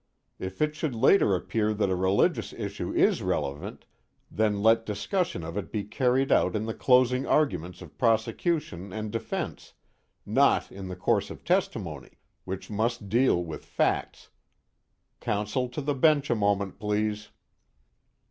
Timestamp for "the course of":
10.87-11.43